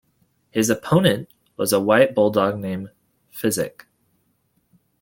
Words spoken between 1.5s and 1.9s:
was a